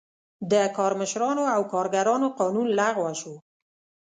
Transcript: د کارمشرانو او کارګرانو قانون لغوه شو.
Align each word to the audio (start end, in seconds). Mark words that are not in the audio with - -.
د 0.51 0.53
کارمشرانو 0.77 1.43
او 1.55 1.61
کارګرانو 1.73 2.27
قانون 2.39 2.67
لغوه 2.79 3.13
شو. 3.21 3.35